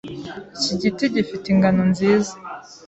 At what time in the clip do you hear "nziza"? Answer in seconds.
1.91-2.33